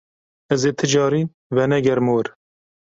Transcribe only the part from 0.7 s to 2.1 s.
ti carî venegerim